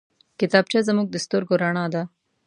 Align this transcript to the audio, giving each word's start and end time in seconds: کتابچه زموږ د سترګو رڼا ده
کتابچه 0.39 0.79
زموږ 0.87 1.07
د 1.11 1.15
سترګو 1.25 1.53
رڼا 1.63 1.85
ده 1.93 2.03